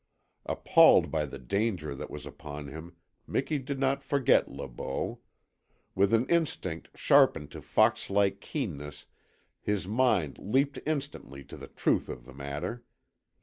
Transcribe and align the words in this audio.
Appalled 0.47 1.11
by 1.11 1.27
the 1.27 1.37
danger 1.37 1.93
that 1.93 2.09
was 2.09 2.25
upon 2.25 2.69
him, 2.69 2.95
Miki 3.27 3.59
did 3.59 3.79
not 3.79 4.01
forget 4.01 4.49
Le 4.49 4.67
Beau. 4.67 5.19
With 5.93 6.11
an 6.11 6.25
instinct 6.25 6.89
sharpened 6.97 7.51
to 7.51 7.61
fox 7.61 8.09
like 8.09 8.41
keenness 8.41 9.05
his 9.61 9.87
mind 9.87 10.39
leapt 10.39 10.79
instantly 10.87 11.43
to 11.43 11.55
the 11.55 11.67
truth 11.67 12.09
of 12.09 12.25
the 12.25 12.33
matter. 12.33 12.83